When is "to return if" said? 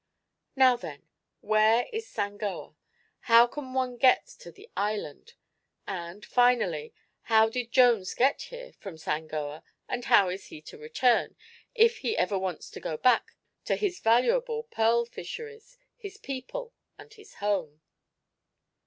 10.63-11.99